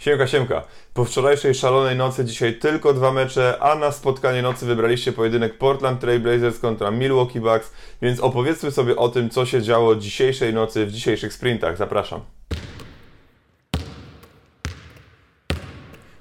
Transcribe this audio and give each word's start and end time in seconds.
Siemka, 0.00 0.26
siemka. 0.26 0.62
Po 0.94 1.04
wczorajszej 1.04 1.54
szalonej 1.54 1.96
nocy 1.96 2.24
dzisiaj 2.24 2.54
tylko 2.54 2.92
dwa 2.92 3.12
mecze, 3.12 3.58
a 3.60 3.74
na 3.74 3.92
spotkanie 3.92 4.42
nocy 4.42 4.66
wybraliście 4.66 5.12
pojedynek 5.12 5.58
Portland 5.58 6.00
Trail 6.00 6.20
Blazers 6.20 6.58
kontra 6.58 6.90
Milwaukee 6.90 7.40
Bucks, 7.40 7.72
więc 8.02 8.20
opowiedzmy 8.20 8.70
sobie 8.70 8.96
o 8.96 9.08
tym, 9.08 9.30
co 9.30 9.46
się 9.46 9.62
działo 9.62 9.94
dzisiejszej 9.94 10.54
nocy 10.54 10.86
w 10.86 10.92
dzisiejszych 10.92 11.32
sprintach. 11.32 11.76
Zapraszam. 11.76 12.39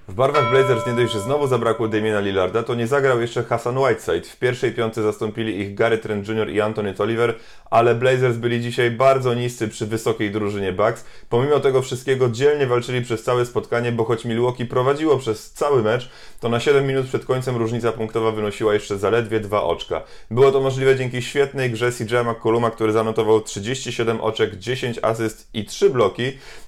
W 0.10 0.14
barwach 0.14 0.50
Blazers 0.50 0.88
nie 0.88 0.94
dość, 0.94 1.14
że 1.14 1.20
znowu 1.20 1.48
zabrakło 1.48 1.88
Damiena 1.88 2.20
Lillarda, 2.20 2.64
to 2.64 2.76
nie 2.76 2.88
zagrał 2.88 3.22
jeszcze 3.22 3.44
Hassan 3.44 3.78
Whiteside. 3.78 4.22
W 4.22 4.38
pierwszej 4.38 4.72
piątce 4.72 5.04
zastąpili 5.04 5.60
ich 5.60 5.76
Gary 5.76 5.98
Trent 5.98 6.28
Jr. 6.28 6.50
i 6.50 6.62
Anthony 6.62 6.94
Tolliver, 6.94 7.36
ale 7.70 7.96
Blazers 7.96 8.38
byli 8.38 8.62
dzisiaj 8.62 8.92
bardzo 8.92 9.34
niscy 9.34 9.68
przy 9.68 9.86
wysokiej 9.86 10.32
drużynie 10.32 10.74
Bucks. 10.74 11.06
Pomimo 11.30 11.60
tego 11.60 11.82
wszystkiego 11.82 12.30
dzielnie 12.30 12.68
walczyli 12.68 13.02
przez 13.02 13.24
całe 13.24 13.46
spotkanie, 13.46 13.92
bo 13.92 14.04
choć 14.04 14.26
Milwaukee 14.26 14.66
prowadziło 14.66 15.18
przez 15.18 15.52
cały 15.52 15.84
mecz, 15.84 16.10
to 16.40 16.50
na 16.50 16.60
7 16.60 16.88
minut 16.88 17.08
przed 17.08 17.26
końcem 17.26 17.56
różnica 17.58 17.92
punktowa 17.92 18.32
wynosiła 18.32 18.74
jeszcze 18.74 18.98
zaledwie 18.98 19.40
2 19.40 19.64
oczka. 19.64 20.02
Było 20.32 20.52
to 20.52 20.62
możliwe 20.62 20.96
dzięki 20.96 21.22
świetnej 21.22 21.72
grze 21.72 21.92
CJ 21.92 22.16
McColluma, 22.26 22.72
który 22.72 22.92
zanotował 22.92 23.42
37 23.42 24.22
oczek, 24.22 24.56
10 24.56 25.00
asyst 25.02 25.50
i 25.54 25.66
3 25.66 25.90
bloki. 25.90 26.24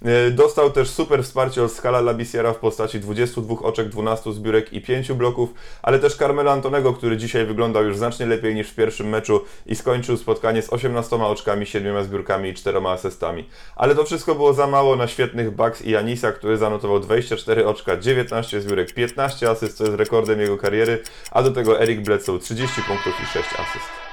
E, 0.06 0.32
dostał 0.32 0.72
też 0.72 0.90
super 0.90 1.24
wsparcie 1.24 1.64
od 1.64 1.72
Scala 1.72 2.02
Labisiera 2.02 2.54
w 2.54 2.58
postaci 2.58 3.00
22 3.32 3.68
oczek, 3.68 3.90
12 3.90 4.34
zbiórek 4.34 4.74
i 4.74 4.82
5 4.82 5.12
bloków, 5.12 5.54
ale 5.82 6.00
też 6.00 6.16
Carmelo 6.16 6.52
Antonego, 6.52 6.94
który 6.94 7.18
dzisiaj 7.18 7.46
wyglądał 7.46 7.86
już 7.86 7.98
znacznie 7.98 8.26
lepiej 8.26 8.56
niż 8.56 8.70
w 8.70 8.76
pierwszym 8.76 9.10
meczu 9.10 9.42
i 9.66 9.76
skończył 9.76 10.18
spotkanie 10.18 10.62
z 10.62 10.74
18 10.74 11.16
oczkami, 11.16 11.66
7 11.66 12.04
zbiórkami 12.04 12.50
i 12.50 12.54
4 12.54 12.80
asystami. 12.88 13.50
Ale 13.76 13.96
to 13.96 14.04
wszystko 14.04 14.36
było 14.36 14.54
za 14.54 14.68
mało 14.68 14.96
na 14.96 15.08
świetnych 15.08 15.52
Bucks 15.52 15.82
i 15.82 15.92
Janisa, 15.92 16.32
który 16.32 16.58
zanotował 16.58 17.00
24 17.00 17.66
oczka, 17.66 17.98
19 17.98 18.62
zbiórek, 18.62 18.94
15 18.94 19.50
asyst, 19.50 19.78
co 19.78 19.84
jest 19.84 19.96
rekordem 19.96 20.40
jego 20.40 20.58
kariery, 20.58 21.04
a 21.32 21.44
do 21.44 21.52
tego 21.52 21.82
Eric 21.82 22.02
Bledsoe 22.02 22.40
30 22.40 22.82
punktów 22.82 23.14
i 23.24 23.26
6 23.26 23.50
asyst. 23.54 24.11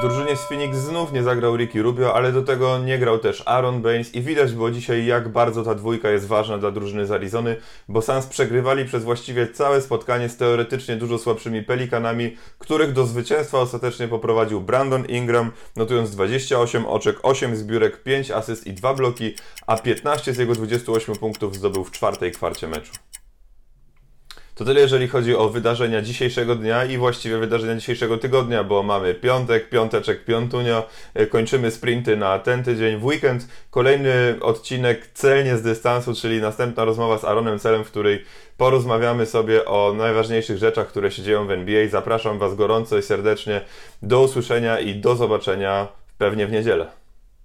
Drużynie 0.00 0.36
z 0.36 0.40
Phoenix 0.40 0.78
znów 0.78 1.12
nie 1.12 1.22
zagrał 1.22 1.56
Ricky 1.56 1.82
Rubio, 1.82 2.14
ale 2.14 2.32
do 2.32 2.42
tego 2.42 2.78
nie 2.78 2.98
grał 2.98 3.18
też 3.18 3.42
Aaron 3.46 3.82
Baines 3.82 4.14
i 4.14 4.22
widać 4.22 4.52
było 4.52 4.70
dzisiaj, 4.70 5.06
jak 5.06 5.28
bardzo 5.28 5.62
ta 5.62 5.74
dwójka 5.74 6.10
jest 6.10 6.26
ważna 6.26 6.58
dla 6.58 6.70
drużyny 6.70 7.06
z 7.06 7.10
Arizony, 7.10 7.56
bo 7.88 8.02
Suns 8.02 8.26
przegrywali 8.26 8.84
przez 8.84 9.04
właściwie 9.04 9.48
całe 9.48 9.82
spotkanie 9.82 10.28
z 10.28 10.36
teoretycznie 10.36 10.96
dużo 10.96 11.18
słabszymi 11.18 11.62
Pelikanami, 11.62 12.36
których 12.58 12.92
do 12.92 13.06
zwycięstwa 13.06 13.58
ostatecznie 13.58 14.08
poprowadził 14.08 14.60
Brandon 14.60 15.04
Ingram, 15.04 15.52
notując 15.76 16.10
28 16.10 16.86
oczek, 16.86 17.16
8 17.22 17.56
zbiórek, 17.56 18.02
5 18.02 18.30
asyst 18.30 18.66
i 18.66 18.72
2 18.72 18.94
bloki, 18.94 19.34
a 19.66 19.78
15 19.78 20.34
z 20.34 20.38
jego 20.38 20.54
28 20.54 21.16
punktów 21.16 21.56
zdobył 21.56 21.84
w 21.84 21.90
czwartej 21.90 22.32
kwarcie 22.32 22.68
meczu. 22.68 22.92
To 24.60 24.64
tyle, 24.64 24.80
jeżeli 24.80 25.08
chodzi 25.08 25.36
o 25.36 25.48
wydarzenia 25.48 26.02
dzisiejszego 26.02 26.54
dnia 26.54 26.84
i 26.84 26.96
właściwie 26.98 27.38
wydarzenia 27.38 27.76
dzisiejszego 27.76 28.18
tygodnia, 28.18 28.64
bo 28.64 28.82
mamy 28.82 29.14
piątek, 29.14 29.68
piąteczek, 29.68 30.24
piątunio, 30.24 30.86
e, 31.14 31.26
kończymy 31.26 31.70
sprinty 31.70 32.16
na 32.16 32.38
ten 32.38 32.64
tydzień. 32.64 32.98
W 32.98 33.04
weekend 33.04 33.48
kolejny 33.70 34.36
odcinek 34.40 35.06
celnie 35.14 35.56
z 35.56 35.62
dystansu, 35.62 36.14
czyli 36.14 36.40
następna 36.40 36.84
rozmowa 36.84 37.18
z 37.18 37.24
Aaronem 37.24 37.58
Celem, 37.58 37.84
w 37.84 37.90
której 37.90 38.24
porozmawiamy 38.56 39.26
sobie 39.26 39.64
o 39.64 39.94
najważniejszych 39.96 40.58
rzeczach, 40.58 40.88
które 40.88 41.10
się 41.10 41.22
dzieją 41.22 41.46
w 41.46 41.50
NBA. 41.50 41.88
Zapraszam 41.88 42.38
Was 42.38 42.54
gorąco 42.54 42.98
i 42.98 43.02
serdecznie 43.02 43.60
do 44.02 44.22
usłyszenia 44.22 44.80
i 44.80 44.94
do 44.94 45.16
zobaczenia 45.16 45.88
pewnie 46.18 46.46
w 46.46 46.52
niedzielę. 46.52 46.99